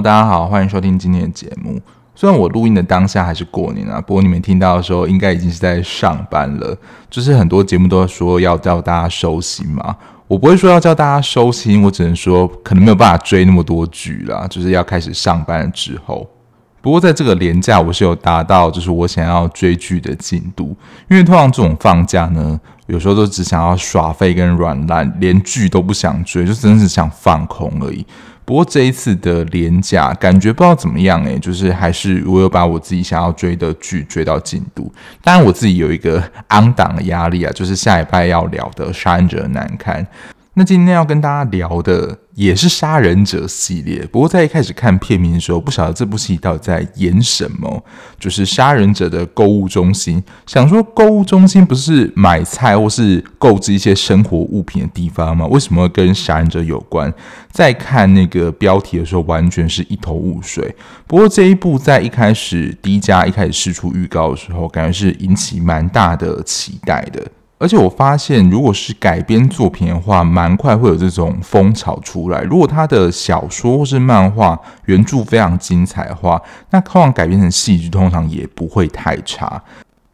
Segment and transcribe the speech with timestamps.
[0.00, 1.78] 大家好，欢迎收听今天的节目。
[2.14, 6.74] 虽然我录音的当下还是过年啊，不过你们听到的时候应该已经是在上班了。
[7.10, 9.94] 就是很多节目都说要叫大家收心嘛，
[10.26, 16.26] 我不会说要叫大家收心，我只能说可能没有办法追那么多剧啦，就是要开始上班了之后。
[16.80, 20.74] 不过在这个连假，我是有达到就是我想要追剧的进度，
[21.10, 28.06] 因为通常这种放假呢，有时候都只想要耍废跟软烂，连剧都不想追，就真的是想放空而已。
[28.50, 34.92] 不过这一次的连假感觉不知道怎么样诶，就是还是我有把我自己想要追的剧追到进度。
[35.22, 40.04] 当然我自己有一个昂档的压力啊，就是下礼拜要聊的《杀人者难堪》。
[40.54, 47.84] 那今天要跟大家聊的也是杀人者系列，不过在一开始看片名的时候，不晓得这部戏到底在演什么，
[48.18, 50.24] 就是杀人者的购物中心。
[50.46, 55.46] 想说购物中心不是买菜或是购置一些生活物品的地方吗？
[55.48, 57.12] 为什么跟杀人者有关？
[57.52, 60.74] 在看那个标题的时候，完全是一头雾水。
[61.06, 67.22] 不过这一部在一开始第一家一开始释出预告的时候，感觉是引起蛮大的期待的。
[67.60, 72.40] 而且我发现，如果是改编作品的话，蛮快会有这种风潮出来。
[72.40, 79.62] 如果他的小说或是漫画原著非常精彩的话，那通常改编成戏剧通常也不会太差。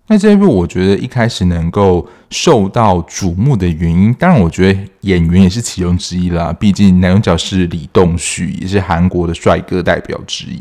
[0.09, 6.53] 那这一部我觉得一开始能够受到瞩目的原因，当然我觉得演员也是其中之一啦。
[6.53, 10.61] 毕竟男主角是李栋旭，也是韩国的帅哥代表之一。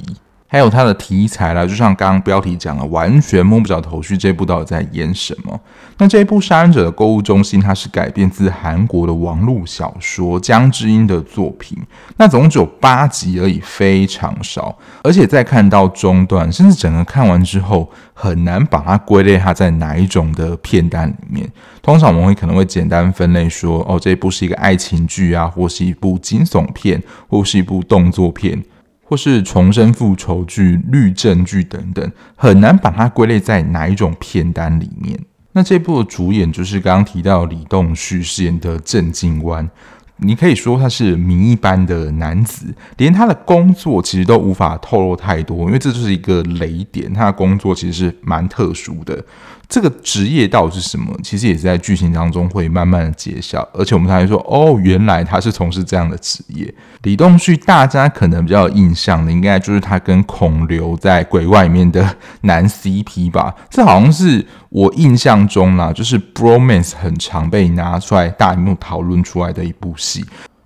[0.56, 4.16] 还有它的题材啦，就像刚刚标题讲的，完全摸不着头绪。
[4.16, 5.60] 这部到底在演什么？
[5.98, 11.78] 那这一部《杀人者的购物中心》，它是改编自韩国的网络小说姜知音的作品。
[12.16, 14.74] 那总共只有八集而已，非常少。
[15.04, 21.46] 而且在看到中段，甚至整个看完之后，很难把它归类它在哪一种的片单里面。
[21.82, 28.64] 通常我们会可能会简单分类说，哦，这一部是一个爱情剧啊，或是一部惊悚片，或是一部动作片。
[29.08, 35.18] 或是重生复仇剧、律政剧等等，很难把它归类在哪一种片单里面。
[35.52, 39.70] 那这部的主演就是刚刚提到李栋旭饰演的郑敬湾，
[40.18, 47.14] 你可以说他是谜一般的男子，连他的工作其实都无法透露太多，因为这就是一个雷点。
[47.14, 49.24] 他的工作其实是蛮特殊的。
[49.68, 51.14] 这个职业到底是什么？
[51.24, 56.74] 其实也是在剧情当中会慢慢的揭晓，而且我们才会说，哦，原来他是从事这样的职业。
[57.04, 63.54] 李栋旭，大家可能比较有印象的，应该就是他跟孔刘在《鬼怪》里面的男 CP 吧？
[63.70, 70.26] 这好像是我印象中啦，就是 Bromance 很常被拿出来大荧幕讨论出来的一部戏。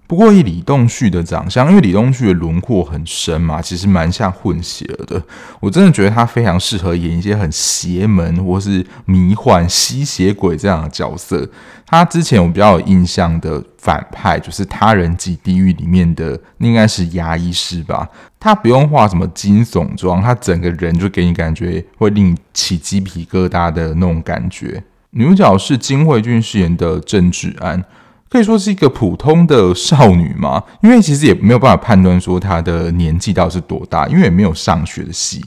[0.09, 5.21] 不过以李栋旭的长相，因为李栋旭的轮廓很深嘛，其实蛮像混血儿的。
[5.59, 11.47] 我真的觉得他非常适合演一些很邪门或是迷幻吸血鬼这样的角色。
[11.85, 18.09] 他之前我比较有印象的反派就是《他人即地狱》里面的，应该是牙医师吧？
[18.39, 24.83] 他不用化什么惊悚妆，他整个人就给你感觉会令你起鸡皮疙瘩的那种感觉。
[25.11, 27.83] 女主角是金惠俊饰演的郑智安。
[28.29, 35.43] 可以说是一个普通的少女嘛，因为其实也没有办法判断说她的年纪到底是多大，因为也没有上学的戏。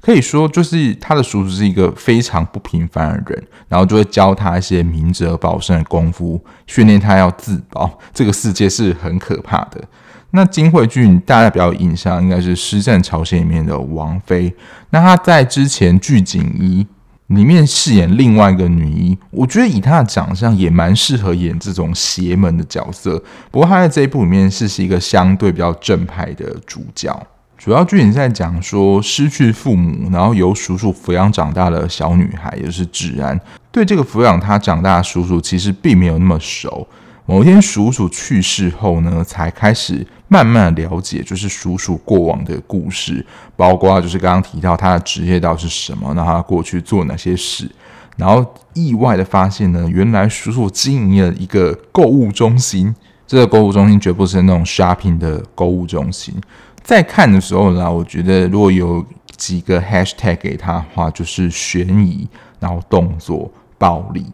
[0.00, 7.98] 可以说就是她的叔叔是一个非常不平凡的人，然后就会教她一些明哲保身的功夫，训练她要自保。
[8.14, 9.84] 这个世界是很可怕的。
[10.30, 14.54] 那金惠俊大家比较有印象，应该是《尸战朝鲜》里面的王妃。
[14.88, 16.86] 那她在之前剧景伊。
[17.34, 23.22] 里面饰演另外一个女一，我觉得以她的长相也蛮适合演这种邪门的角色。
[23.50, 27.26] 不过她在这一部里面是是一个相对比较正派的主角。
[27.56, 33.40] 主要剧情在讲说失去父母，然后由叔叔抚养长大的小女孩，也就是智安，
[33.70, 36.86] 对这个抚养她长大的叔叔其实并没有那么熟。
[37.24, 43.24] 某天叔叔去世后呢，才开始慢慢了解，就是叔叔过往的故事，
[43.56, 47.70] 包括就是刚刚提到他的职业到底是什么，那他过去做哪些事，
[48.16, 52.92] 然后意外的发现呢，原来叔叔经营了一个购物中心，
[53.24, 56.34] 这个购物中心绝不是那种 shopping 的购物中心。
[56.82, 59.04] 在看的时候呢，我觉得如果有
[59.36, 62.28] 几个 hashtag 给他的话，就是悬疑，
[62.58, 63.48] 然后动作、
[63.78, 64.26] 暴力。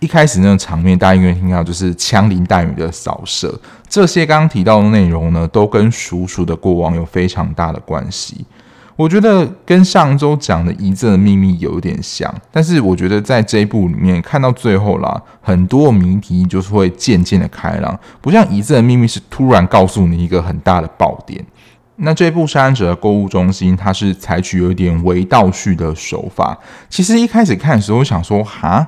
[0.00, 8.44] 一开始那个场面，大家应该听到就是枪林弹雨的扫射，这些刚刚提到的内容呢，都跟叔叔的过往有非常大的关系。
[8.94, 21.44] 我觉得跟上周讲的《遗赠的秘密》有点像，但是我觉得在这一部里面看到最后啦，很多谜题就是会渐渐的开朗，不像《遗赠的秘密》是突然告诉你一个很大的爆点。
[21.96, 26.56] 那这一部《杀人者的购物中心》，它是采取有一点微倒叙的手法。
[26.88, 28.86] 其实一开始看的时候，我想说，哈。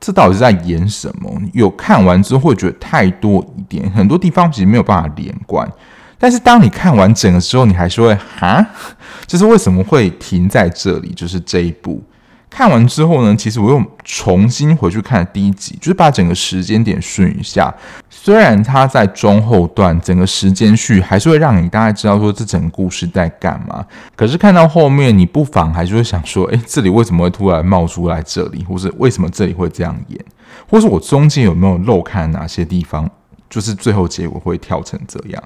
[0.00, 1.30] 这到底是在演什么？
[1.52, 5.70] 有看完之后会觉得太多一点，很多地方其实没有办法连贯。
[6.18, 8.66] 但是当你看完整个之后，你还是会哈，
[9.26, 11.12] 就是为什么会停在这里？
[11.14, 12.02] 就是这一步。
[12.50, 17.72] 看完之后呢，其实我又重新回去看第一集，就是把整个时间点顺一下。
[18.10, 23.86] 虽然它在中后段整个时间序还是会让你大概知道说这整个故事在干嘛，
[24.16, 30.20] 可是看到后面，你不妨还是会想说，诶，这里为什么会突然冒出来这里，或是为什么这里会这样演，
[30.68, 33.08] 或是我中间有没有漏看哪些地方？
[33.50, 35.42] 就是最后结果会跳成这样，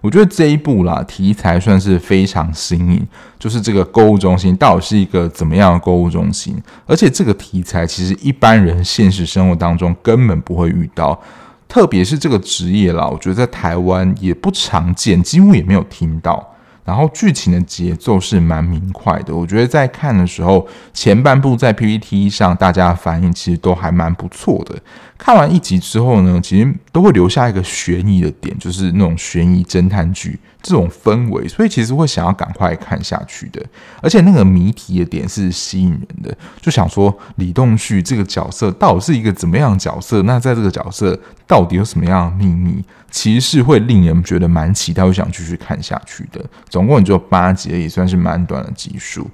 [0.00, 3.06] 我觉得这一部啦，题材算是非常新颖。
[3.36, 6.56] 就是这个购物中心到底是一个怎么样的购物中心？
[6.86, 11.20] 而且这个题材其实一般人现实生活当中根本不会遇到，
[11.66, 16.54] 特别是这个职业啦，我觉得在台湾也不常见，几乎也没有听到。
[16.88, 24.74] 然后剧情的节奏是蛮明快的，我觉得在看的时候，前半部在 PPT 上大家反应其实都还蛮不错的。
[25.18, 30.38] 看完一集之后呢，其实都会留下一个悬疑的点，就是那种悬疑侦探剧。
[30.60, 33.64] 这种氛围，所以其实会想要赶快看下去的，
[34.02, 40.22] 而且那个谜题的点是吸引人的，就想说李栋旭这个角色到底是一个怎么样的角色？
[40.22, 42.84] 那在这个角色到底有什么样的秘密？
[43.10, 46.44] 其实是会令人觉得蛮期待，会想继续看下去的。
[46.68, 49.26] 总共也就八集，也算是蛮短的集数。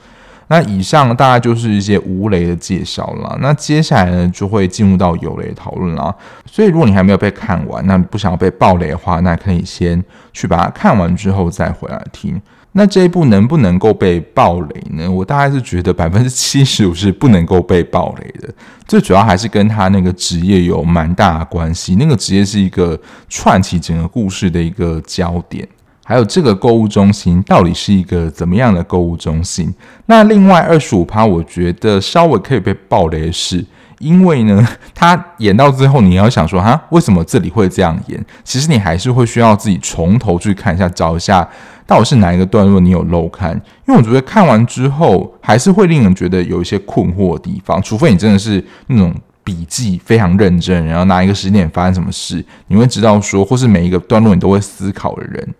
[0.49, 3.39] 那以上大概就是一些无雷的介绍了。
[3.41, 6.15] 那接下来呢，就会进入到有雷讨论了。
[6.47, 10.03] 所以如果你还没有被看完，那不想要被爆雷的话，那可以先
[10.33, 12.41] 去把它看完之后再回来听。
[12.77, 15.09] 那这一部能不能够被爆雷呢？
[15.09, 18.53] 我大概是觉得百分之七十五是不能够被爆雷的。
[18.89, 21.95] 最主要还是跟他那个职业有蛮大的关系。
[21.95, 25.67] 那个职业是一个串起整个故事的一个焦点。
[26.05, 29.75] 还有这个购物中心到底是一个怎么样的购物中心？
[30.07, 33.65] 那另外二十五趴，我觉得稍微可以被爆雷的是，
[34.01, 38.23] 因为呢， 他演到最后，你要想说哈，为什么这里会这样演？
[38.45, 41.49] 其实你还是会需要自己从头去看一下，找一下
[41.87, 43.53] 到底是哪一个段落你有漏看。
[43.89, 55.55] 因为我觉得看完之后，还是会令人觉得有一些困惑的地方，除非你真的是那种笔记非常认真，然后哪一个时间点发生什么事，你会知道说，或是每一个段落你都会思考的人。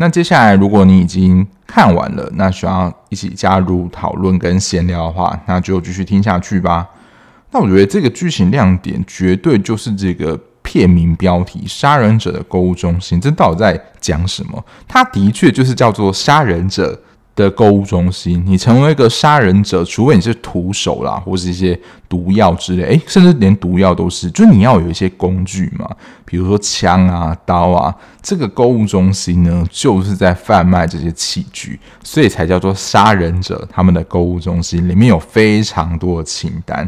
[0.00, 6.86] 那接下来，如果你已经看完了，那需要一起加入讨论跟闲聊的话，那就继续听下去吧。
[7.50, 14.64] 那我觉得这个剧情亮点绝对就是这个片名标题“杀人者的购物中心”，这到底在讲什么？
[14.86, 17.02] 它的确就是叫做“杀人者”。
[17.38, 25.88] 的购物中心，你成为一个杀人者，除非你是徒手啦，或是一些毒药之类，诶，甚至连毒药都是，就是你要有一些工具嘛，
[26.24, 27.94] 比如说枪啊、刀啊。
[28.20, 36.78] 这个购物中心呢，就是在贩卖这些器具，所以才叫做杀人者他们的购物中心，里面有非常多的清单。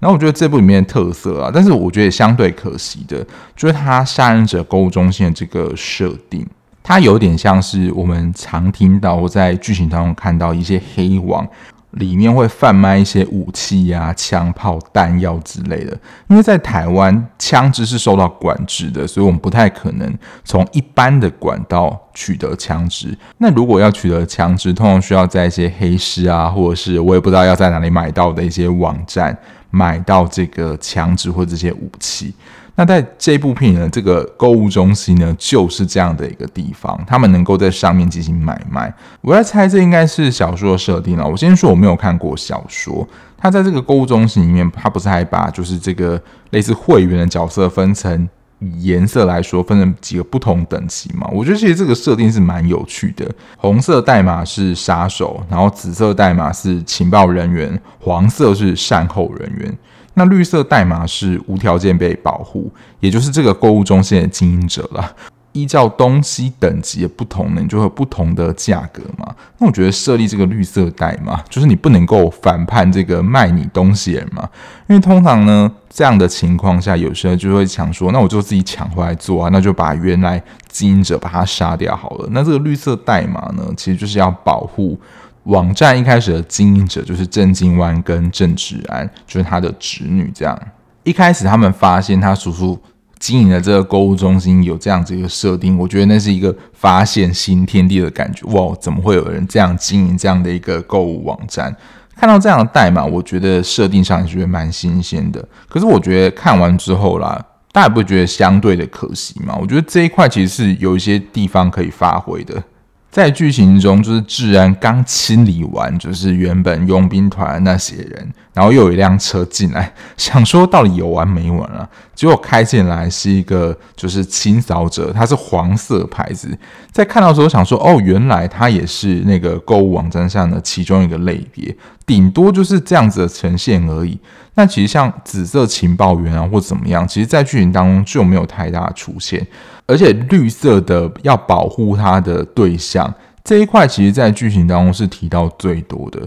[0.00, 3.24] 然后我觉得这部里面的特色啊，但是我觉得也相对可惜的，
[3.54, 6.44] 就是他杀人者购物中心的这个设定。
[6.88, 11.46] 它有点像是我们常听到或在剧情当中看到一些黑网，
[11.90, 15.94] 里面会贩卖一些武器啊、枪炮、弹药之类的。
[16.28, 23.14] 因为在台湾枪支是受到管制的，所以我们不太可能从一般的管道取得枪支。
[23.36, 29.36] 那如果要取得枪支，通常需要在一些黑市啊，或者是我也不知道要在哪里买到的一些网站
[29.68, 32.32] 买到这个枪支或这些武器。
[32.78, 38.94] 那在这部片呢，这个购物中心呢，就是这样的一个地方，他们能够在上面进行买卖。
[39.20, 41.26] 我在猜，这应该是小说的设定了。
[41.26, 43.04] 我先说我没有看过小说，
[43.36, 48.28] 他在这个购物中心里面，他不是还把就是这个类似会员的角色分成
[48.60, 51.28] 以颜色来说，分成几个不同等级嘛？
[51.32, 53.28] 我觉得其实这个设定是蛮有趣的。
[53.56, 59.76] 红色代码是杀手，然后紫色代码是情报人员，黄色是善后人员。
[60.18, 62.70] 那绿色代码是无条件被保护，
[63.00, 65.16] 也就是这个购物中心的经营者了。
[65.52, 69.34] 依照东西等级的不同呢，你就会有不同的价格嘛。
[69.58, 74.48] 那我觉得设立这个绿色代码，就是你不能够反叛这个卖你东西的人嘛。
[74.88, 82.28] 因为通常呢，这样的情况下，有时候就会想说，那我就自己抢回来做啊，那就把原来经营者把他杀掉好了。
[82.30, 85.00] 那这个绿色代码呢，其实就是要保护。
[85.48, 90.30] 网站一开始的经营者就是郑金湾跟郑志安，就是他的侄女。
[90.34, 90.58] 这样
[91.04, 92.78] 一开始他们发现他叔叔
[93.18, 98.46] 经营的这个购物中心有这样子一个设定，我觉得那是一个发现新天地的感觉。
[98.48, 101.74] 哇，怎么会有人这样经营这样的一个购物网站？
[102.14, 105.42] 看到这样的代码，我觉得设定上也觉得蛮新鲜的。
[105.66, 109.56] 可是我觉得看完之后啦，大家不会觉得相对的可惜吗？
[109.58, 112.62] 我觉得这一块其实是有一些地方可以发挥的。
[113.10, 121.88] 在剧情中，就是治安刚清理完，就是原本佣兵团那些人，然后又有一辆车进来，想说到底有完没完啊？
[122.14, 126.56] 结果开进来是一个就是清扫者，他是黄色牌子。
[126.92, 131.74] 在看到的时候想说，哦，原来他也是那个购物网站上的其中一个类别，
[132.04, 134.18] 顶多就是这样子的呈现而已。
[134.54, 139.46] 那其实像紫色情报员啊，或怎么样，其实在剧情当中就没有太大出现。
[139.88, 146.20] 而且绿色的要保护它的对象这一块，其实，在剧情当中是提到最多的。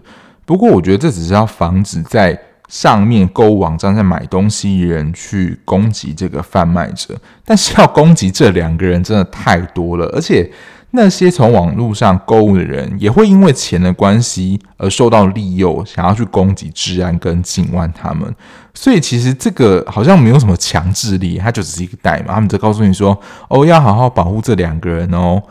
[0.46, 2.38] 不过，我觉得这只是要防止在
[2.68, 7.16] 上面购物网站在买东西的人去攻击这个贩卖者，
[7.46, 10.52] 但是要攻击这两个人真的太多了，而且。
[10.94, 18.36] 那些从网络上购物的人，也会因为钱的关系而受到利诱，想要去攻击治安跟警官他们。
[18.74, 22.34] 所以其实这个好像没有什么强制力，它就只是一个代码。
[22.36, 23.18] 他们就告诉你说
[23.48, 25.42] ：“哦，要好好保护这两个人哦。”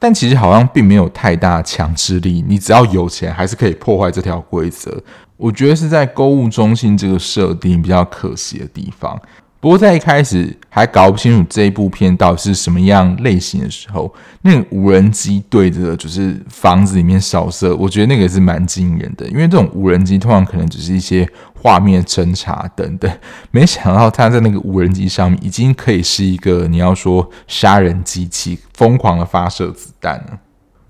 [0.00, 2.44] 但其实好像并没有太大强制力。
[2.48, 5.00] 你只要有钱，还是可以破坏这条规则。
[5.36, 9.16] 我觉得是在购物中心这个设定比较可惜的地方。
[9.62, 19.24] 不过在一开始还搞不清楚这一部片到底是什么样类型的时候，那个无人机对着就是房子里面扫射，我觉得那个是蛮惊人的。
[19.28, 23.08] 因为这种无人机通常可能只是一些画面侦查等等，
[23.52, 30.40] 没想到它在那个无人机上面已经可以是一个你要说杀人机器，疯狂的发射子弹了。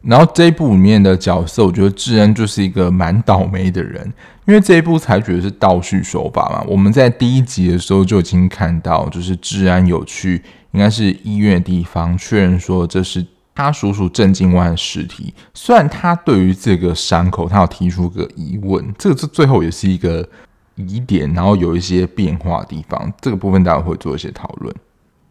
[0.02, 4.04] 然后这一部里面的角色，我觉得智恩就是一个蛮倒霉的人，
[4.46, 6.64] 因为这一部采取的是倒叙手法嘛。
[6.66, 10.42] 我们在第一集的时候就已经看到，就是智安有去
[10.72, 15.32] 应该是医院的地方确认说这是他叔叔郑敬万的尸体。
[15.54, 20.28] 虽然他对于这个伤口，他有提出个疑问，这个这最后也是一个
[20.74, 24.74] 疑点，然后有一些变化的地方，这个部分大家会做一些讨论。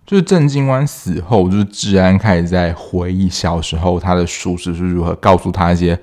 [0.06, 5.98] 就是郑经官死后，就是治安开始在回忆小时候他的叔叔是如何告诉他一些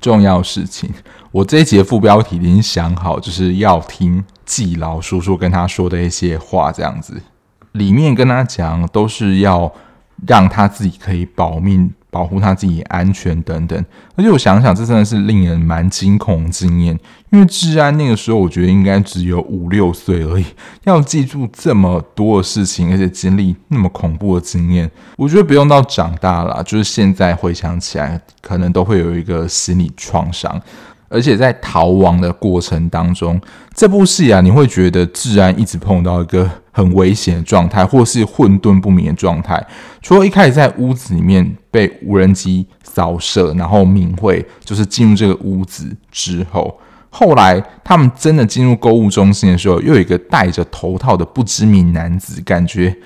[0.00, 0.90] 重要事情。
[1.30, 7.22] 我这一节副标题已经想好，就是要听季老叔叔跟他说的一些话，这样子
[7.72, 9.72] 里面跟他讲都是要
[10.26, 11.92] 让他自己可以保命。
[12.12, 13.82] 保护他自己安全等等，
[14.14, 16.96] 而且我想想，这真的是令人蛮惊恐经验。
[17.30, 20.44] 因为治安那个时候，我觉得应该只有五六岁而已，
[20.84, 30.60] 要记住这么多的事情，而且经历那么恐怖的经验，我觉得不用到长大了，就是现在回想起来，可能都会有一个心理创伤。
[31.12, 33.38] 而且在逃亡的过程当中，
[33.74, 39.62] 这部戏啊，你会觉得治安一直碰到一个很危险的状态，或是混沌不明的状态。
[40.00, 52.96] 除了一开始在屋子里面被无人机扫射，然后敏慧就是进入这个屋子之后，后来他们真的进入购物中心的时候，又有一个戴着头套的不知名男子，感觉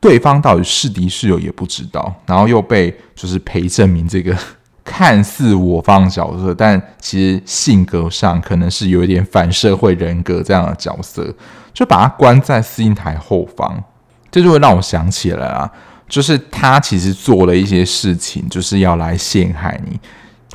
[0.00, 4.36] 对方到底是敌是友也不知道，然后又被就是裴正明这个。
[4.84, 11.32] 看似我方角色，但其实性格上可能是有一点反社会人格这样的角色，
[11.72, 13.80] 就把他关在司令台后方，
[14.30, 15.70] 这就会让我想起来啊，
[16.08, 20.00] 就是他其实做了一些事情，就是要来陷害你，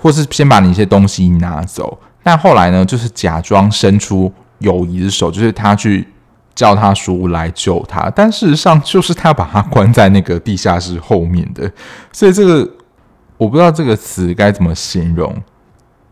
[0.02, 4.30] 或是先把你一些东西拿走，但后来呢，就是假装伸出
[4.60, 6.06] 友谊的手，就是他去
[6.54, 11.72] 叫他叔来救他，但事实上就是他把他关在那个地下室后面的，
[12.12, 12.70] 所以这个。
[13.38, 15.36] 我不知道这个词该怎么形容，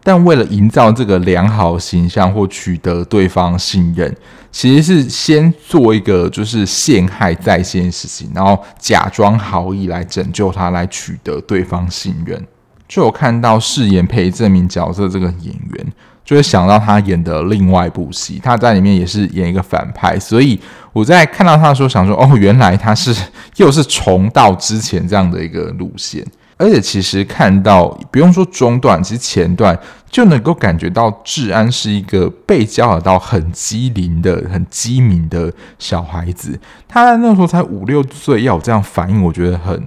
[0.04, 4.16] 但为了营造这个良好形象或取得对方信任，
[4.52, 12.40] 其实是先做一个就是陷害在先的事情，然后假装好意来拯救他，来取得对方信任。
[12.88, 20.60] 就有看到饰演裴正明角色这个演员，就会想到他演的另外一部戏，他在里面也是演一个反派，所以
[20.94, 23.12] 我在看到他的时候想说，哦，原来他是
[23.56, 26.24] 又是重蹈之前这样的一个路线。
[26.58, 29.78] 而且其实看到不用说中段，其实前段
[30.10, 36.58] 就能够感觉到治安是一个被教导到很机灵的、很机敏的小孩子。
[36.88, 39.86] 他那时候才五六岁，要有这样反应，我觉得很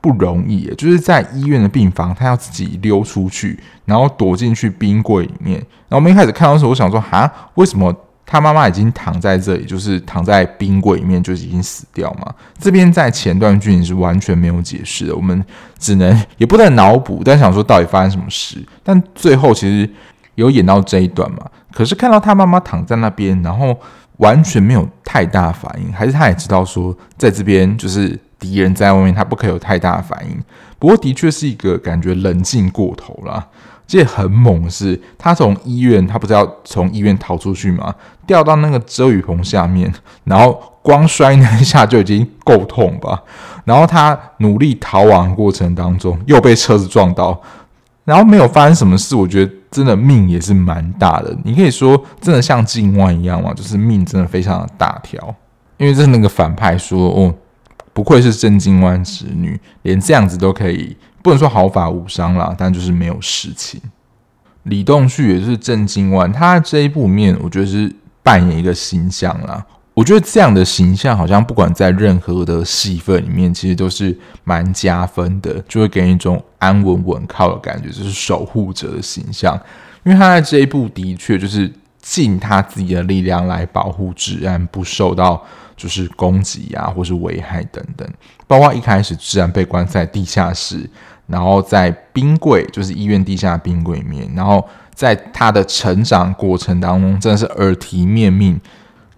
[0.00, 0.72] 不容易。
[0.76, 5.58] 就是在医院的病房，他要自己溜出去，然后躲进去冰柜里面。
[5.88, 7.92] 然后我们一开始看到的时候，我想说：哈，为什么？
[8.26, 12.34] 他妈妈已经躺在这里，就是躺在冰柜里面，就是已经死掉嘛。
[12.58, 15.42] 这边在前段剧情是完全没有解释的，我们
[15.78, 18.60] 只能也不能脑补，但想说到底发生什么事。
[18.82, 19.88] 但最后其实
[20.34, 21.38] 有演到这一段嘛。
[21.72, 23.78] 可是看到他妈妈躺在那边，然后
[24.16, 30.42] 完全没有太大反应，还是他也知道说在这边就是敌人在外面，他不可以有太大反应。
[30.78, 33.46] 不过的确是一个感觉冷静过头了。
[33.86, 37.94] 这很猛的是，他从医院，他不是要从医院逃出去吗？
[38.26, 39.92] 掉到那个遮雨棚下面，
[40.24, 43.22] 然后光摔那一下就已经够痛吧？
[43.64, 47.40] 然后他努力逃亡过程当中又被车子撞到，
[48.04, 49.14] 然后没有发生什么事。
[49.14, 51.36] 我觉得真的命也是蛮大的。
[51.44, 55.34] 你可以说真的像镜弯一样嘛，就是命真的非常的大条。
[55.78, 57.34] 因为这是那个反派说哦，
[57.96, 63.80] 不愧是郑金湾侄女，连这样子都可以，不能说毫发无伤啦，但就是没有事情。
[64.64, 67.90] 李栋旭也是郑金湾，他这一部面，我觉得是
[68.22, 69.64] 扮演一个形象啦。
[69.94, 79.58] 我觉得这样的形象，好像不管在任何的戏份里面，其实都是蛮加分的，就会给人一种安稳稳靠的感觉，就是守护者的形象。
[80.04, 81.72] 因为他在这一部的确就是
[82.02, 85.42] 尽他自己的力量来保护治安，不受到
[85.76, 88.08] 就是攻击啊，或是危害等等。
[88.46, 90.88] 包括一开始自然被关在地下室。
[91.28, 94.64] 然后在冰柜，就是医院地下冰柜里面，然后
[94.94, 98.60] 在他的成长过程当中，真的是耳提面命，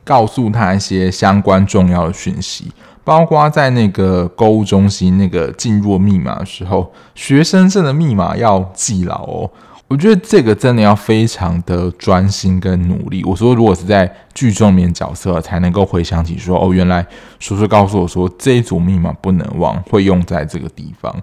[0.04, 2.72] 告诉他一些相关重要的讯息，
[3.04, 9.50] 包括在那个购物中心那个进入密码的时候，学生证的密码要记牢哦。
[9.88, 13.25] 我觉得这个真的要非常的专心跟努力。
[13.25, 17.04] 我说，如果是在剧中面角色，才能够回想起说，哦，原来
[17.40, 21.14] 叔叔告诉我说，这一组密码不能忘，会用在这个地方。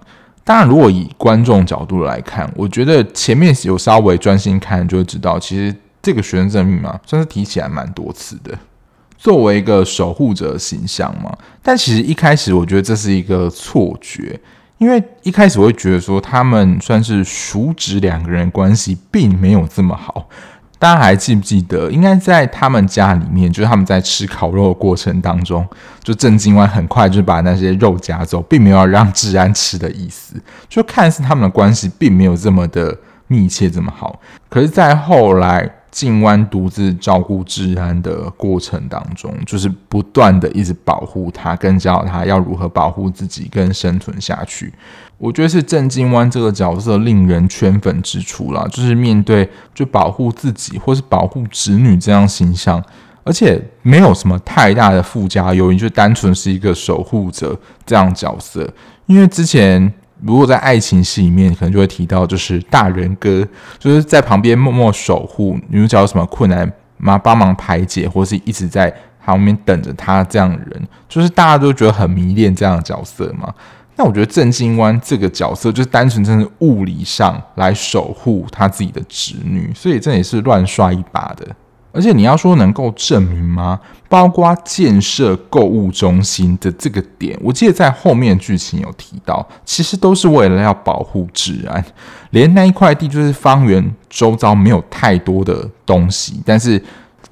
[0.42, 8.58] 当然，如果以观众角度来看，我觉得前面有稍微专心看，就会知道，其实这个学生证密码算是提起来蛮多次的，
[9.16, 11.32] 作为一个守护者形象嘛。
[11.62, 14.40] 但其实一开始，我觉得这是一个错觉，
[14.78, 20.28] 因为一开始我会觉得说，他们算是熟知两个人关系并没有这么好。
[20.78, 21.90] 大家还记不记得？
[21.90, 25.66] 应该在他们家里面，就是他们在吃烤肉的过程当中，
[26.02, 30.34] 就郑金湾很快就把那些肉夹走，并没有让治安吃的意思。
[30.68, 32.94] 就看似他们的关系并没有这么的
[33.28, 34.20] 密切，这么好。
[34.50, 44.70] 可是，在后来静湾独自照顾治安的过程当中，就是不断的一直保护他，跟教他要如何保护自己跟生存下去。
[45.16, 52.84] 我觉得是郑金湾这个角色令人圈粉之处啦，就是面对就保护自己或是保护子女这样形象，
[53.24, 58.70] 而且没有什么太大的附加诱因，就单纯是一个守护者这样角色。
[59.06, 59.90] 因为之前
[60.26, 63.46] 如果在爱情戏里面，可能就会提到就是大人哥，
[63.78, 68.92] 就是在旁边默默守护女主角有什么困难妈，帮忙排解，或是一直在
[69.24, 73.52] 旁边等着他这样的人，就是大家都觉得很迷恋这样的角色嘛。
[73.96, 81.46] 那我觉得郑金湾这个角色就是单纯真的物理上来守护他自己的侄女，所以这也是乱刷一把的。
[81.96, 83.80] 而且你要说能够证明吗？
[84.08, 91.84] 包括建设购物中心的这个点，我记得在后面剧情有提到，其实都是为了要保护治安。
[92.30, 96.80] 连那一块地就是方圆周遭没有太多的东西，但是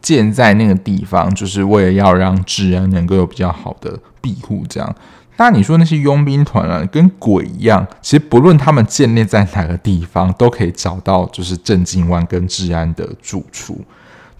[0.00, 4.96] 建在那个地方就是为了要让治安能够有比较好的庇护，这样。
[5.36, 13.80] 那你说那些佣兵团啊，跟鬼一样，其实不论他们建立在哪个地方，都可以找到就是郑金湾跟治安的住处。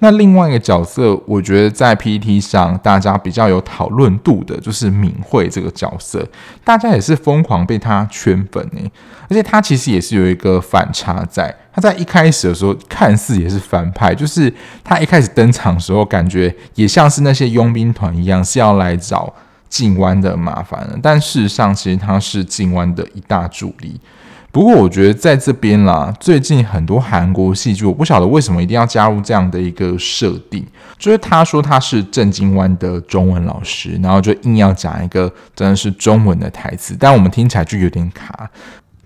[0.00, 6.26] 那另外一个角色，我觉得在 PTT 上大家比较有讨论度的，就是敏慧这个角色，
[6.62, 8.90] 大家也是疯狂被他圈粉诶。
[9.28, 14.52] 而且他其实也是有一个反差在，他在一开始的时候看似也是反派，就是
[14.82, 19.32] 他一开始登场的时候，感觉也像是那些佣兵团一样，是要来找。
[19.66, 24.00] 静湾的麻烦了，但事实上，其实他是静湾的一大助力。
[24.54, 30.64] 不过，我觉得在这边啦，最近很多韩国戏剧，我不晓得为什么一定要加入这样的一个设定，
[30.96, 38.48] 就是他说他是郑金湾的中文老师，然后就硬要讲一个真的是中文的台词，但我们听起来就有点卡。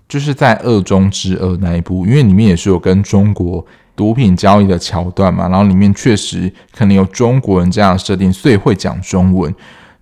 [0.07, 9.51] 就是在《恶中之恶》那一部，因为里面也是有跟中国毒品交易的桥段嘛，然后里面确实可能有中国人这样的设定，所以会讲中文。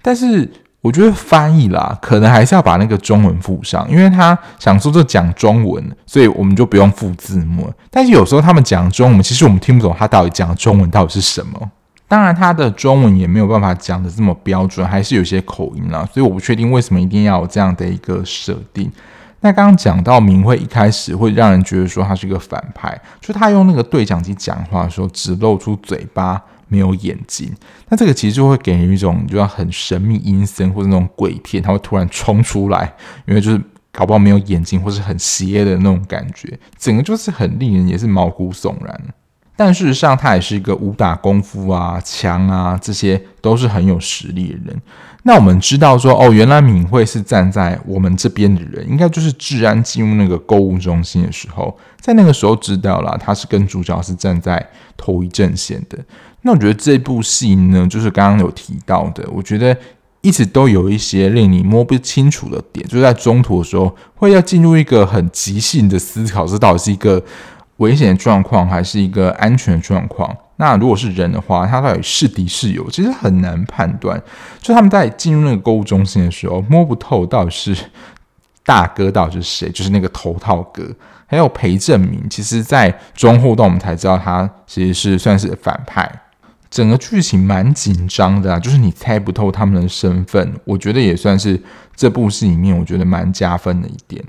[0.02, 0.50] 但是
[0.88, 7.70] 我觉得翻译啦，可能还是要把那个中文附上，因为他想说就讲中文，所以我们就不用附字幕。
[7.92, 11.70] 但是有时候他们讲中文，其实我们听不懂他到底讲中文到底是什么。
[12.08, 16.08] 当然，他的中文也没有办法讲得这么标准，还是有些口音啦。
[16.14, 18.90] 所以我不确定为什么一定要有这样的一个设定。
[19.42, 26.42] 那刚刚讲到明慧一开始会让人觉得说他是一个反派，就他用那个对讲机讲话的时候只露出嘴巴。
[26.68, 27.54] 没有眼睛，
[27.90, 32.94] 那这个其实就会给人一种就像很神秘阴森或者那种鬼片，它会突然冲出来，
[33.26, 39.02] 因为就是搞不好没有眼睛或是很邪的那种感觉，整个就是很令人也是毛骨悚然。
[39.58, 44.82] 但事实上，他也是一个武打功夫啊、枪啊，这些都是很有实力的人。
[45.24, 54.66] 那我们知道说，哦，原来敏慧是站在我们这边的人，应该就是治安进入那个购物中心的时候，在那个时候知道了，他是跟主角是站在
[54.96, 55.98] 同一阵线的。
[56.44, 59.76] 那我觉得这部戏呢，就是刚刚有提到的，我觉得。
[60.22, 67.24] 一直都有一些令你摸不清楚的点，就在中途的时候会要进入一个很即兴的思考，这到底是一个
[67.78, 70.36] 危险状况还是一个安全状况？
[70.58, 74.20] 那如果是人的话，他到底是敌是友，其实很难判断。
[74.60, 77.78] 就他们在进入那个购物中心的时候，摸不透到底是
[78.66, 80.84] 大哥到底是谁，就是那个头套哥，
[81.28, 82.28] 还有裴正明。
[82.28, 86.12] 其实，在中后段我们才知道他其实是算是反派。
[86.70, 91.62] 整个剧情蛮紧张的啊，就是你猜不透他们的身份，我觉得也算是
[91.96, 94.22] 这部戏里面我觉得蛮加分的一点。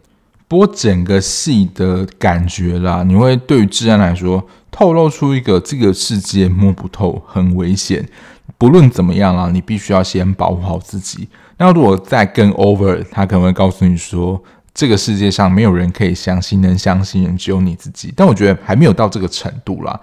[0.48, 8.08] 不过整个戏的感觉啦，你会对于治安来说透露出一个这个世界摸不透，很危险。
[8.56, 11.28] 不论怎么样啦，你必须要先保护好自己。
[11.58, 18.12] 那如果再更 over，他可能会告诉你说，这个世界上没有人可以相信，能相信人只有你自己。
[18.16, 20.00] 但我觉得还没有到这个程度啦。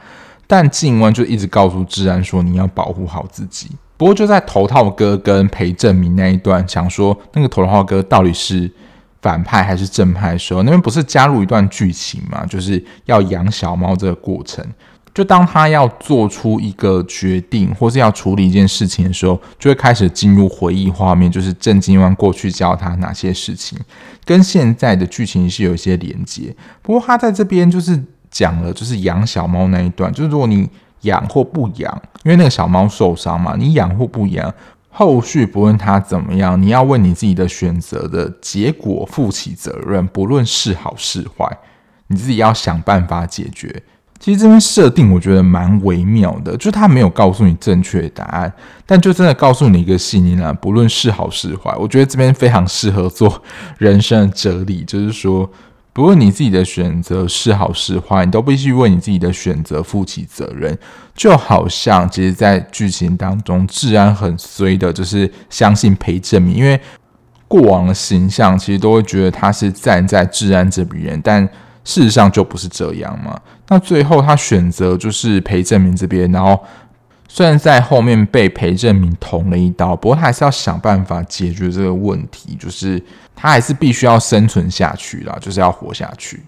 [0.48, 8.70] 但静湾就一直告诉治安说：“你要保护好自己。”不过就在头套哥跟裴正明那一段，想说那个头套哥到底是
[9.26, 12.46] 反派还是正派的时候，那边不是加入一段剧情嘛？
[12.46, 14.64] 就是要养小猫这个过程。
[15.16, 23.80] 就当他要做出一个决定，或是要处理一件事情的时候，就会开始进入回忆画面，就是郑静湾过去教他哪些事情，
[24.24, 26.56] 跟现在的剧情是有一些连接。
[26.84, 28.00] 不过他在这边就是。
[28.32, 30.70] 讲了就是养小猫那一段，就是如果你
[31.04, 34.54] 养或不养，因为那个小猫受伤嘛，你养或不养，
[34.98, 41.46] 后续不论他怎么样，你要为你自己的选择的结果负起责任，不论是好是坏，
[42.08, 43.84] 你自己要想办法解决。
[44.22, 48.52] 其实这边设定我觉得蛮微妙的，就他没有告诉你正确答案，
[48.86, 53.44] 但就真的告诉你一个信念啊，不论是好是坏，我觉得这边非常适合做
[53.78, 55.52] 人生的哲理，就是说。
[55.96, 60.78] 不论你自己的选择是好是坏，你都必须为你自己的选择负起责任。
[61.16, 66.78] 就好像，其实，在剧情当中，治安很衰的，就是相信裴正明，因为
[67.48, 71.42] 过往的形象其实都会觉得他是站在治安这边，但
[71.86, 73.40] 事实上就不是这样嘛。
[73.70, 76.62] 那最后他选择就是裴正明这边，然后。
[77.36, 82.98] 虽然在后面被裴正明捅了一刀，不过他还是要想办法解决这个问题，就是
[83.36, 86.42] 他还是必须要生存下去啦，就是要活下去。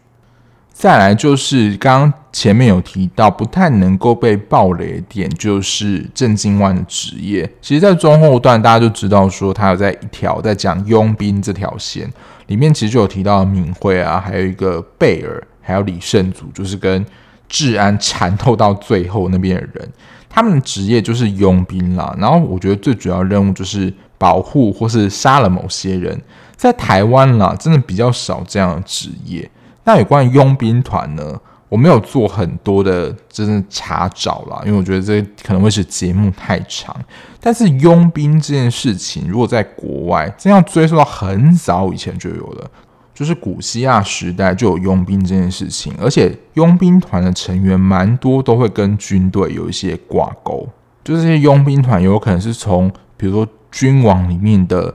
[0.71, 7.43] 再来就是刚刚前面有提到不太能够被爆雷的点，就是郑敬万的职业。
[7.61, 12.09] 其实，在中后段大家就知道说他有在一条在讲佣兵这条线
[12.45, 17.05] 里面，其实就有提到敏慧啊，还有一个贝尔，还有李胜祖，就是跟
[17.49, 19.89] 治安缠斗到最后那边的人。
[20.29, 26.21] 他们的职业就是佣兵啦，然后我觉得最主要任务就是保护或是杀了某些人。
[26.55, 29.49] 在台湾啦，真的比较少这样的职业。
[29.83, 36.95] 那有关于佣兵团呢，我没有做很多的真的查找啦，因为我觉得这可能会使节目太长。
[37.39, 42.71] 但是佣兵这件事情，如果在国外，真要追溯到很早以前就有了。
[43.17, 50.69] 就是古希腊时代就有佣兵这件事情，而且佣兵团的成员蛮多都会跟军队有一些挂钩。
[51.03, 54.93] 就是这些佣兵团有可能是从比如说君王里面的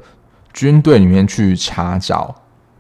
[0.53, 2.33] 军队里面去查找，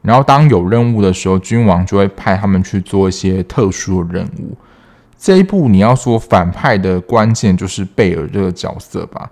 [0.02, 4.56] 然后当有任务的时候，君王就会派他们去做一些特殊的任务。
[5.18, 9.28] 这一部你要说反派的关键就是贝尔这个角色吧。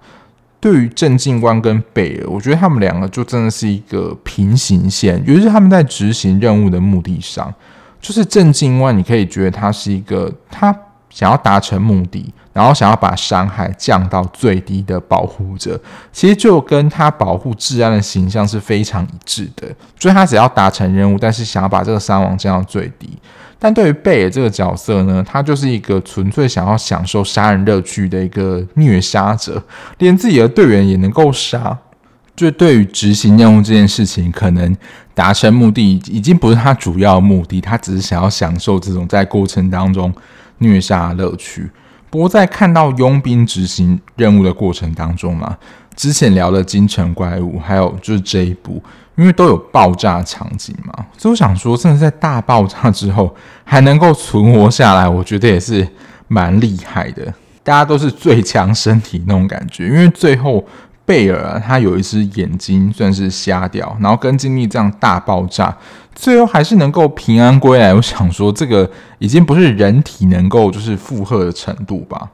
[0.61, 7.53] 对于郑静官跟贝尔，我觉得他们两个就真的是一个平行线，尤其是他们在执行任务的目的上，
[8.01, 10.77] 就是郑静官，你可以觉得他是一个他
[11.09, 15.81] 想要达成目的，然后想要把伤害降到最低的保护者，
[16.13, 19.67] 其实就跟他保护治安的形象是非常一致的，
[19.99, 23.09] 所以他只要达成任务，但是想要把这个伤亡降到最低。
[23.63, 29.63] 但对于贝尔这个角色呢，他就是一个纯粹想要享受杀人乐趣的一个虐杀者，
[29.99, 31.79] 连自己的队员也能够杀。
[32.35, 34.75] 就对于执行任务这件事情，可能
[35.13, 40.11] 达成目的已经不是他主要目的，他只是想要享受这种在过程当中
[40.59, 41.71] 虐杀乐趣。
[42.09, 45.59] 不过在看到佣兵执行任务的过程当中啊，
[45.95, 48.83] 之前聊的京城怪物，还有就是这一部。
[49.17, 55.87] 因为都有爆炸场景嘛，所以我想说，甚至在大爆炸之后还能够存活下来，我觉得也是
[56.29, 57.35] 蛮厉害的。
[57.63, 59.87] 大家都是最强身体那种感觉。
[59.89, 60.65] 因为最后
[61.05, 65.77] 贝尔啊，他有一只眼睛算是瞎掉，然后跟经历这样大爆炸，
[66.15, 67.93] 最后还是能够平安归来。
[67.93, 72.31] 我想说，这个已经不是人体能够就是负荷的程度吧。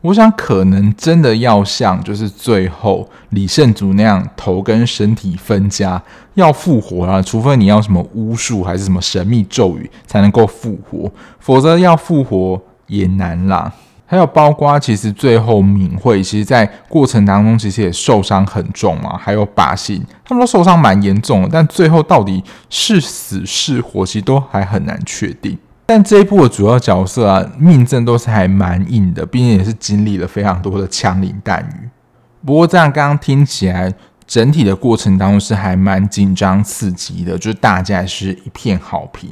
[0.00, 6.00] 我想，可能真的要像就是最后李胜祖那样头跟身体分家
[6.34, 13.72] 要复活啊，除非你要什么巫术还是什么神秘咒语才能够复活，否则要复活也难啦。
[14.06, 25.58] 还有包括其实最后敏慧其实在过程当中其实也受伤很重嘛，还有把心他们都受伤蛮严重的，但最后到底是死是活，其实都还很难确定。
[25.90, 31.88] 但这一部的主要角色啊，命阵都是还蛮硬的，毕竟也是经历了非常多的枪林弹雨。
[32.44, 33.90] 不过这样刚刚听起来，
[34.26, 39.30] 整体的过程当中是还蛮紧张刺激的，就是大家也是一片好评。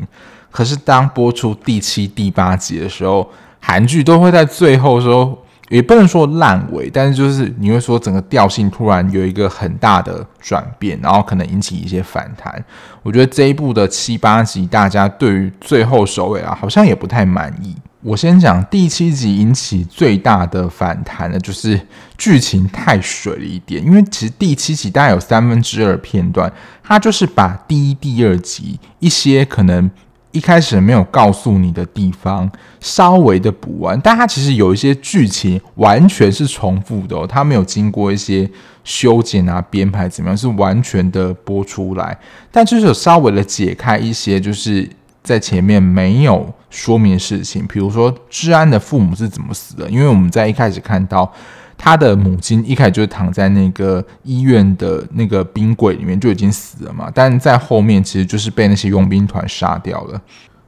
[0.50, 5.42] 可是当播出第七、第八集的时候，韩剧都会在最后说。
[5.68, 12.64] 也不能说烂尾，但是就是你会说整个调性突然有一个很大的转变，然后可能引起一些反弹。
[13.02, 17.74] 我觉得这一部的七八集，大家对于最后收尾啊，好像也不太满意。
[18.02, 21.80] 我先讲第七集引起最大的反弹的，就是
[22.16, 23.84] 剧情太水了一点。
[23.84, 26.52] 因为其实第七集大概有三分之二片段，
[26.84, 29.90] 它就是把第一、第二集一些可能。
[30.36, 38.48] 一开始没有告诉你的地方，稍微的补完，但它其实有一些剧情完全是重复的哦，它没有经过一些
[38.84, 42.18] 修剪啊、编排怎么样，是完全的播出来，
[42.52, 44.86] 但就是有稍微的解开一些，就是
[45.22, 51.32] 在前面没有说明事情，比如说治安的父母是怎么死的，因为我们在一开始看到。
[51.78, 60.20] 他的母亲一开始就是躺在那个医院的那个冰柜里面就已经死了嘛，但在后面其实就是被那些佣兵团杀掉了。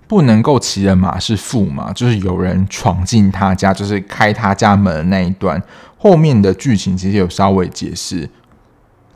[0.06, 5.62] 不能够骑的马是驸马，就是有人闯进他家，就是开他家门的那一段。
[5.98, 8.26] 后面的剧情其实有稍微解释，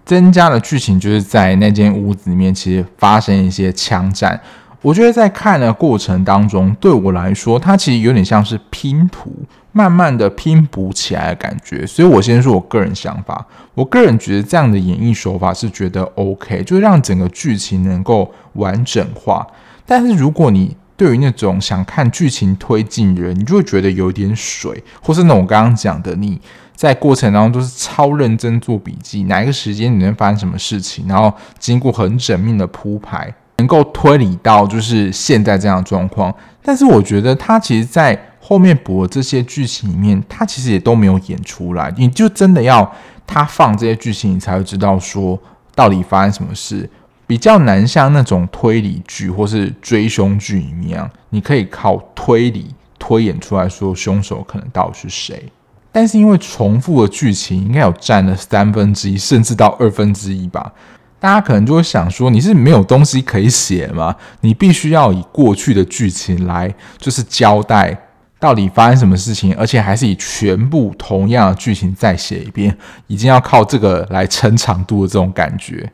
[0.05, 4.39] 增加的剧情就是在那间屋子里面，其实发生一些枪战。
[4.83, 9.33] 我觉得在看的过程当中，对我来说，它其实有点像是拼图，
[9.73, 11.87] 慢慢的拼补起来的感觉。
[11.87, 19.47] 所以我先说我个人想法，我个人觉得这样的演绎手法是觉得 OK，就让整个剧情能够完整化。
[19.85, 26.41] 但是如果你对于那种想看剧情推进的人，你就会觉得有点水，或是那种刚刚讲的，你
[26.77, 33.35] 在过程当中都是超认真做笔记，哪一个时间你能发生什么事情，然后经过很缜密的铺排。
[33.59, 41.95] 能够推理到就是现在这样的状况，但是我觉得他其实，在后面补的这些剧情里面，他其实也都没有演出来。
[41.97, 42.93] 你就真的要
[43.25, 45.41] 他放这些剧情，你才会知道说
[45.77, 46.91] 到底发生什么事，
[47.25, 55.51] 比较难像那种推理剧或是追凶剧一样，你可以靠推理推演出来说凶手可能到底是谁。
[55.93, 60.73] 但是因为重复的剧情，应该有占了三分之一，甚至到二分之一吧。
[61.21, 64.17] 大家可能就会想说，你是没有东西可以写吗？
[64.41, 67.97] 你必须要以过去的剧情来，就是交代
[68.43, 72.77] 到底发生什么事情，而且还是以全部同样的剧情再写一遍，
[73.07, 75.89] 已经要靠这个来撑长度的这种感觉。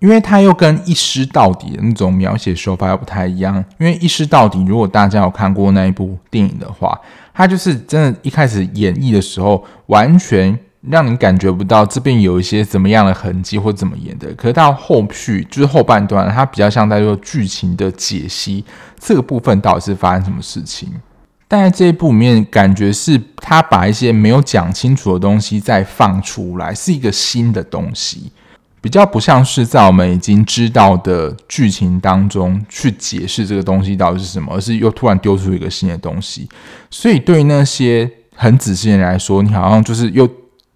[0.00, 3.64] 因为它又跟一尸到底的那种描写手法又不太一样。
[3.78, 7.00] 因为一尸到底，如果大家有看过那一部电影的话，
[7.32, 10.58] 它就是真的，一开始演绎的时候完全。
[10.90, 18.64] 让你感觉不到这边有一些怎么样的痕迹或怎么演的，可是到后续就是后半段，它比较像在做剧情的解析，
[18.98, 20.92] 这个部分到底是发生什么事情？
[21.52, 28.32] 但在这一部里面，感觉是他把一些没有讲清楚的东西再放出来，是一个新的东西，
[28.80, 36.48] 比较不像是在我们已经知道的剧情当中去解释这个东西到底是什么，而是又突然丢出一个新的东西。
[36.90, 40.26] 所以对于那些很仔细的人来说，你好像就是又。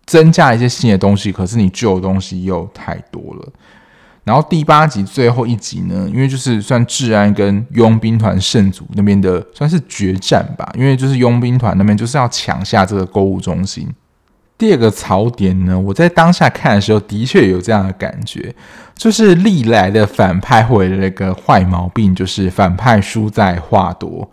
[0.06, 3.52] 增加一些新的东西，可是你旧的东西又太多了。
[4.26, 13.88] 然后第八集最后一集呢，因为就是算治安跟佣兵团圣祖那边的算是决战吧，因为就是佣兵团那边就是要抢下这个购物中心。
[14.58, 18.52] 第二个槽点呢，我在当下看的时候的确有这样的感觉，
[18.96, 24.28] 就是历来的反派会的那个坏毛病，就是反派输在话多。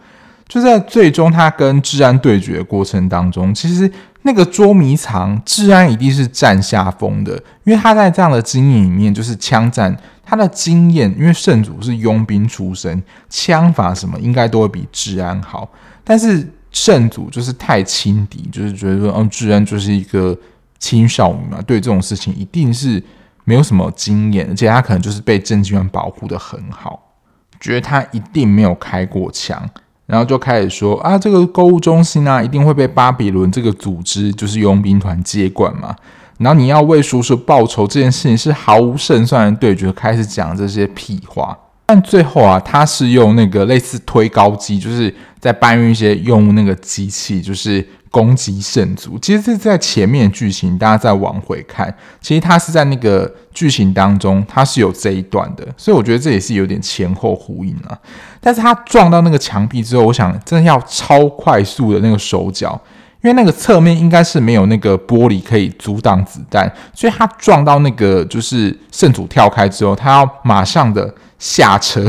[0.47, 3.91] 就在最终他跟治安对决的过程当中，其实。
[4.23, 7.33] 那个捉迷藏，治安一定是占下风的，
[7.65, 15.69] 因为他在这样的经验里面，就是枪战，他的经验，因为圣祖是佣兵出身，枪法什么应该都会比治安好。
[16.03, 20.37] 但是圣祖就是太轻敌，就是觉得说，嗯，治安就是一个
[20.79, 23.03] 青少女嘛，对这种事情一定是
[23.43, 27.13] 没有什么经验，而且他可能就是被正经员保护得很好，
[27.59, 29.69] 觉得他一定没有开过枪。
[30.13, 35.95] 然后就开始说啊，这个购物中心啊，一定会被巴比伦这个组织，就是佣兵团接管嘛。
[36.37, 41.57] 然后你要为叔叔报仇这件事情是毫无胜算的对决，开始讲这些屁话。
[41.87, 47.83] 但最后啊，他是用那个类似推高机，就是在搬运一些用那个机器，就是。
[48.13, 57.97] 攻击圣族，其实是在前面剧情，大家再往回看，其实他是在那个剧情当中，他是有这一段的，所以我觉得这也是有点前后呼应啊。
[58.39, 62.79] 但是他撞到那个墙壁之后，我想真的要超快速的那个手脚，
[63.23, 72.07] 因为那个侧面应该是没有那个玻璃可以阻挡子弹，所以他撞到那个就是圣主跳开之后，他要马上的下车，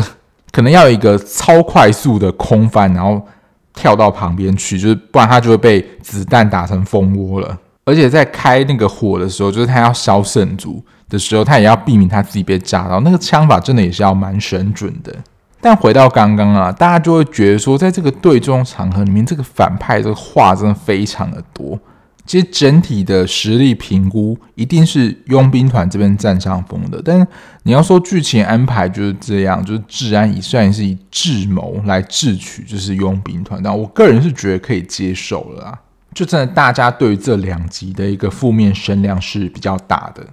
[0.53, 3.27] 可能要有一个超快速的空翻，然后
[3.75, 7.59] 跳到旁边去，就是不然他就会被子弹打成蜂窝了。
[7.85, 13.01] 而且在开那个火的时候，就是他要烧圣主的时候，他也要避免他自己被炸到。
[13.01, 15.15] 那个枪法真的也是要蛮神准的。
[15.61, 21.79] 但回到刚刚啊，大家就会觉得说，在这个对中场合里面，这个反派这个话真的非常的多。
[22.27, 27.01] 其实整体的实力评估一定是佣兵团这边占上风的。
[27.05, 27.27] 但
[27.65, 33.63] 你要说剧情安排就是这样，就是治安以算是以智谋来智取，就是佣兵团。
[33.63, 35.79] 但我个人是觉得可以接受了啊。
[36.15, 40.25] 就真的，大家对于这两集的一个负面声量是比较大的。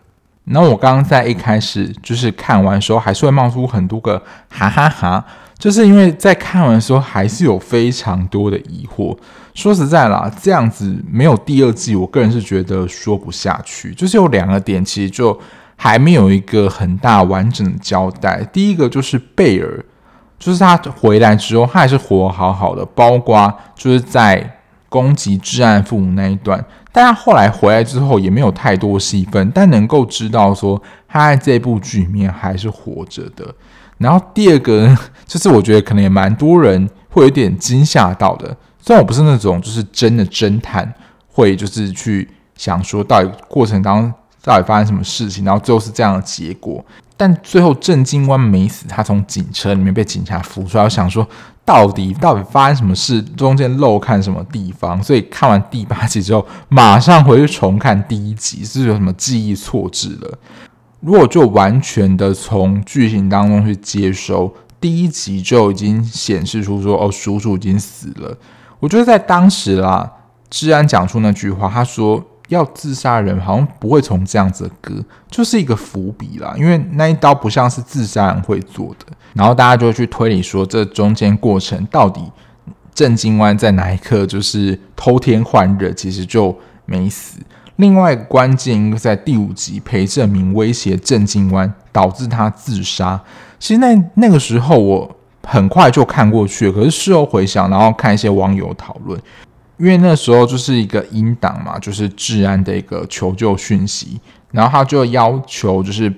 [0.45, 5.25] 那我刚刚在一开始就是看完的时候，还是会冒出很多个哈哈哈，
[5.61, 9.15] 就是因为在看完的时候还是有非常多的疑惑。
[9.53, 13.93] 说实在啦，这样子没有第二季，我个人是觉得说不下去。
[13.93, 15.39] 就是有两个点，其实就
[15.75, 18.43] 还没有一个很大完整的交代。
[18.51, 19.85] 第一个就是贝尔，
[20.39, 24.57] 就是他回来之后，他还是活好好的，包括就是在。
[24.91, 33.55] 攻击至暗父母那一段，但他后来回来之后也没有太多戏份，但能够知道说他在这部剧里面还是活着的。
[34.01, 40.93] 然后第二个呢， 就是我觉得可能也蛮多人会有点惊吓到的，虽然我不是那种就是真的侦探，
[41.27, 46.83] 会就是去想说到底过程当中到底发生什么事情，然后最后是这样的结果。
[47.15, 51.27] 但最后郑金湾没死，他从警车里面被警察扶出来，我想说。
[51.63, 53.21] 到底到底发生什么事？
[53.21, 55.01] 中间漏看什么地方？
[55.01, 60.39] 所以看完第八集之后，马上回去重看第一集，是有什么记忆错置了？
[61.01, 68.37] 如果就完全的从剧情当中去接收，第一集就已经显示出说，哦，叔叔已经死了。
[68.79, 70.09] 我觉得在当时啦，
[70.49, 72.25] 治安讲出那句话，他说。
[72.51, 74.93] 要自杀人好像不会从这样子的割，
[75.29, 76.53] 就是一个伏笔啦。
[76.57, 82.21] 因为那一刀不像是自杀人会做的，然后大家就去推理说，这中间过程到底
[82.93, 86.53] 郑金湾在哪一刻就是偷天换日，其实就
[86.85, 87.39] 没死。
[87.77, 93.19] 另外关键应该在第五集，裴正明威胁郑静湾，导致他自杀。
[93.57, 99.19] 其实那那个时候我很快就看过去，可是事后回想，然后看一些网友讨论。
[99.77, 106.13] 因为那时候就是一个音档嘛，就是治安的一个求救讯息，然后他就要求就是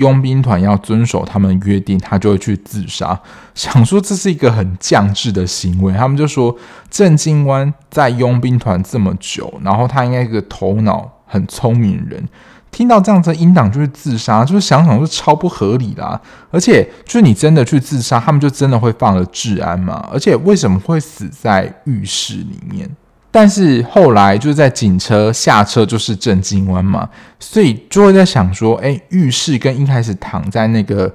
[0.00, 3.18] 佣兵团要遵守他们约定，他就会去自杀。
[3.54, 6.56] 想说这是一个很降智的行为，他们就说
[6.90, 12.26] 郑金湾在佣兵团这么久，然后他应该是个头脑很聪明人，
[12.70, 16.20] 听到这样子的音档就是自杀，就是想想就超不合理啦。
[16.50, 20.08] 而且就是你真的去自杀，他们就真的会放了治安吗？
[20.12, 22.88] 而且为什么会死在浴室里面？
[23.32, 31.12] 但是后来就是在警车下车就是郑金湾嘛，所以就会在想说，哎，浴室跟一开始躺在那个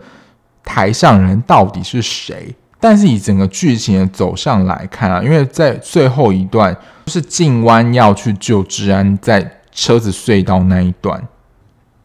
[0.63, 2.55] 台上人到底是谁？
[2.79, 6.73] 但是以整个剧情的走向来看啊，因为在最后一段
[7.05, 11.21] 就是静湾要去救治安，在车子隧道那一段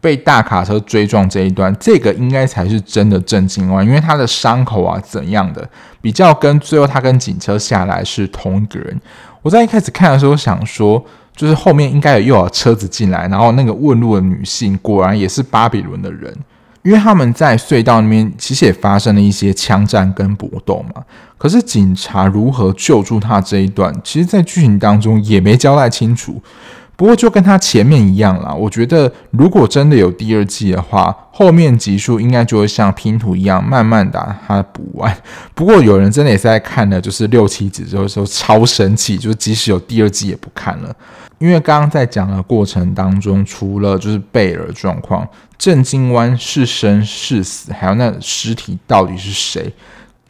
[0.00, 5.68] 被大卡车追撞这一段，这个应该才是真的郑金湾，因为他的伤口啊怎样的，
[6.00, 9.00] 比较跟最后他跟警车下来是同一个人。
[9.42, 11.02] 我在一开始看的时候想说，
[11.34, 16.34] 就是后面应该有又有车子进来，然后那个问路的女性果然也是巴比伦的人，
[16.82, 21.02] 因为他们在隧道里面其实也发生了一些枪战跟搏斗嘛。
[21.38, 26.42] 可是警察如何救助他这一段，其实在剧情当中也没交代清楚。
[27.00, 35.16] 不过就跟他前面一样啦，我觉得如果真的有第二季的话，后面集数应该就会像拼图一样，慢慢把它补完。
[35.56, 40.94] 不过有人真的也是在看了，就是六七集之后说超生气，就是即使有第二季也不看了，
[41.38, 49.72] 因为刚刚在讲的过程当中，除了就是贝尔状况，震惊湾是生是死，还有那尸体到底是谁，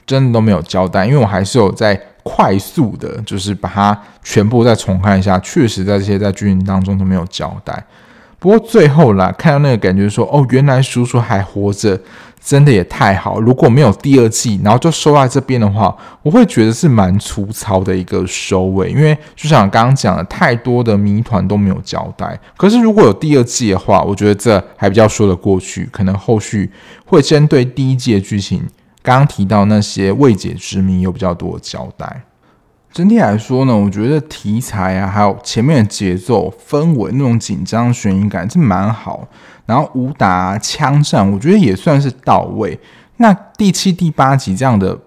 [0.07, 1.05] 真的都没有交代。
[1.05, 2.01] 因为我还是有在。
[2.23, 7.85] 快速的，就是把它全部再重看一下，确实在这些在剧情当中都没有交代。
[8.39, 12.01] 不过最后啦，看到那个感觉说，哦，原来叔叔还活着，
[12.43, 13.39] 真的也太好。
[13.39, 22.39] 如果没有第二季，然后就收在这边的话，我会觉得是蛮粗糙的一个收尾，因为就像刚刚讲的，太多的谜团都没有交代。
[22.57, 26.71] 可是如果有第二季的话，我觉得这还比较说得过去，可能后续
[27.05, 28.67] 会针对第一季的剧情。
[29.03, 32.23] 刚提到那些未解之谜有比较多的交代。
[32.93, 39.29] 整体来说呢，我觉得题材啊，还有前面的节奏氛围那种紧张悬疑感是蛮好。
[39.65, 42.77] 然后武打、枪战，我觉得也算是到位。
[43.19, 44.99] 那第七、第八集这样的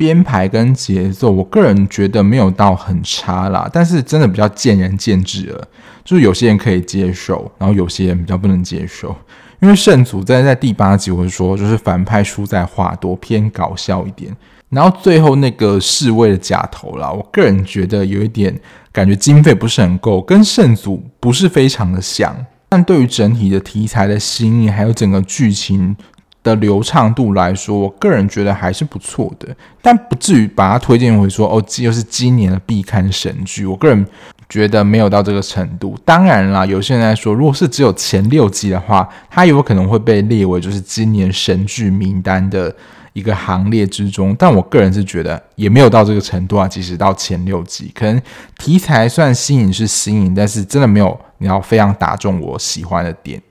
[0.00, 5.68] 编排跟节奏，我个人觉得没有到很差啦，但是真的比较见仁见智了。
[6.02, 9.14] 就是有些人可以接受，然后有些人比较不能接受。
[9.60, 14.34] 因为圣祖在在第八集我就说，就是反派输在话多，偏搞笑一点。
[14.70, 18.58] 然后最后那个侍卫的假头啦，我个人觉得有一点
[18.90, 22.34] 感觉经费不是很够，跟圣祖不是非常的像。
[22.70, 25.94] 但对于整体的题材的新意，还有整个剧情
[26.42, 29.48] 的流畅度来说，我个人觉得还是不错的。
[29.80, 33.66] 但不至于把它推荐为说哦，这又是今年的必看神剧。
[33.66, 34.06] 我个人
[34.48, 35.96] 觉得没有到这个程度。
[36.04, 42.74] 当然啦，有些人来说，如果是只有前六集的话，它有可能会被列为就是今年神剧名单的。
[43.12, 46.68] 一个行列之中，但我个人是觉得也没有到这个程度啊。
[46.68, 48.22] 即使到前六集，可能
[48.56, 53.42] 题材算新颖是新颖，但是真的没有你要非常打中我喜欢的点。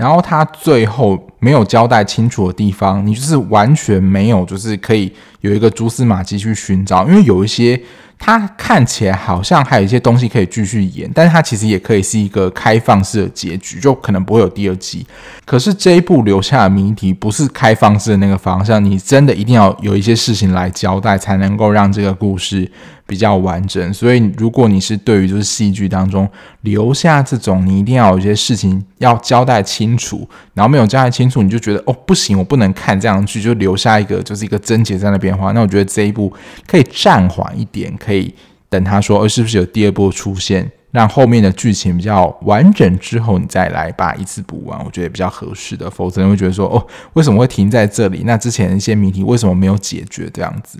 [0.00, 7.80] 然后他最后没有交代清楚的地方，你就是完全没有，就是可以有一个蛛丝马迹去寻找，因为有一些。
[8.22, 15.06] 它看起来好像还有一些东西可以继续演，但是它其实也可以是一个开放式的结局，就可能不会有第二季。
[15.46, 22.70] 可是这一部留下的谜题不是开放式的那个方向，你真的一定要有一些事情来交代，才能够让这个故事
[23.10, 26.30] 比较完整，所以如果你是对于就是戏剧当中
[26.60, 36.32] 留下这种，你一定要有一些事情要交代清楚，然后没有交代清楚，你就觉得哦不行，我不能看这样剧，就留下一个就是一个症结在那边的话，那我觉得这一部
[36.68, 38.32] 可以暂缓一点，可以
[38.68, 48.22] 等他说，哦是不是有第二部出现，让后面的剧情比较完整之后，你再来把一次补完，我觉得比较合适的，否则你会觉得说哦为什么会停在这里？
[48.24, 50.78] 那之前一些谜题为什么没有解决这样子？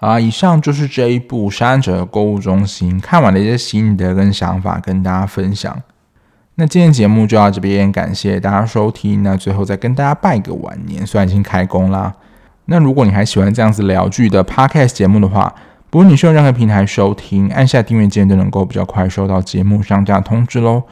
[0.00, 5.82] 啊，以上就是这一部《杀人者购物中心》看完的一些心得跟想法，跟大家分享。
[6.54, 9.22] 那今天节目就到这边，感谢大家收听。
[9.22, 12.14] 那最后再跟大家拜个晚年，虽然已经开工啦。
[12.66, 15.52] 那如果你还喜欢这样子聊剧的 Podcast 节目的话，
[15.90, 20.84] 不论你是用任何平台收听，按下订阅键就能够比较快收到节目上架通知喽。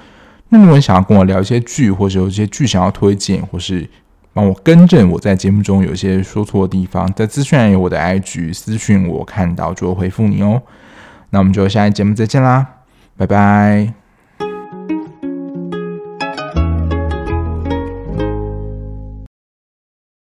[0.49, 3.89] 那如果你想要跟我聊一些剧，或者有一些剧想要推荐，或是
[4.37, 10.61] 帮我更正我在节目中有些说错的地方，在资讯栏有我的 IG 私讯我看到就会回复你哦。
[11.30, 12.66] 那我们就下一节目再见啦，
[13.16, 14.06] 拜拜。